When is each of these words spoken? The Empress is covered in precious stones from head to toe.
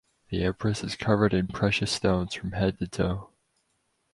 The 0.29 0.43
Empress 0.43 0.83
is 0.83 0.95
covered 0.95 1.31
in 1.31 1.45
precious 1.47 1.91
stones 1.91 2.33
from 2.33 2.53
head 2.53 2.79
to 2.79 2.87
toe. 2.87 3.29